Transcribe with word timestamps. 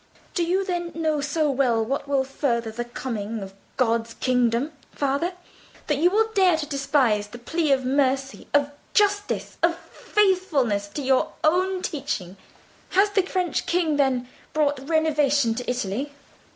"Do 0.33 0.43
you, 0.43 0.65
then, 0.65 0.91
know 0.95 1.21
so 1.21 1.51
well 1.51 1.85
what 1.85 2.07
will 2.07 2.23
further 2.23 2.71
the 2.71 2.85
coming 2.85 3.43
of 3.43 3.53
God's 3.77 4.15
kingdom, 4.15 4.71
father, 4.91 5.33
that 5.85 5.99
you 5.99 6.09
will 6.09 6.31
dare 6.33 6.57
to 6.57 6.65
despise 6.65 7.27
the 7.27 7.37
plea 7.37 7.71
of 7.71 7.85
mercy—of 7.85 8.71
justice—of 8.95 9.77
faithfulness 9.77 10.87
to 10.87 11.03
your 11.03 11.33
own 11.43 11.83
teaching? 11.83 12.37
Has 12.97 13.11
the 13.11 13.21
French 13.21 13.67
king, 13.67 13.97
then, 13.97 14.27
brought 14.53 14.79
renovation 14.89 15.53
to 15.53 15.69
Italy? 15.69 16.11